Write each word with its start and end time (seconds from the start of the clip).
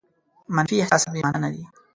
منفي 0.55 0.75
احساسات 0.81 1.11
بې 1.13 1.21
مانا 1.25 1.39
نه 1.43 1.49
دي. 1.53 1.63